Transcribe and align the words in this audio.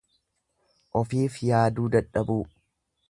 Ofiif 1.01 1.37
yaaduu 1.49 1.87
dadhabuu. 1.97 2.43